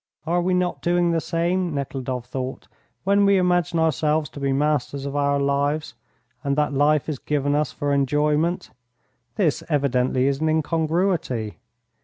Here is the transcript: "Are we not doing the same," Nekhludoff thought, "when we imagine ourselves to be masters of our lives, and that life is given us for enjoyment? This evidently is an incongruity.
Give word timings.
"Are 0.25 0.41
we 0.41 0.55
not 0.55 0.81
doing 0.81 1.11
the 1.11 1.21
same," 1.21 1.75
Nekhludoff 1.75 2.25
thought, 2.25 2.67
"when 3.03 3.23
we 3.23 3.37
imagine 3.37 3.77
ourselves 3.77 4.31
to 4.31 4.39
be 4.39 4.51
masters 4.51 5.05
of 5.05 5.15
our 5.15 5.39
lives, 5.39 5.93
and 6.43 6.55
that 6.55 6.73
life 6.73 7.07
is 7.07 7.19
given 7.19 7.53
us 7.53 7.71
for 7.71 7.93
enjoyment? 7.93 8.71
This 9.35 9.61
evidently 9.69 10.25
is 10.25 10.39
an 10.41 10.49
incongruity. 10.49 11.59